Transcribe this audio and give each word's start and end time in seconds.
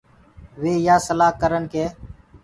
وي 0.61 0.73
يآ 0.87 0.95
سلآ 1.07 1.27
ڪرن 1.41 1.63
ڪي 1.73 1.85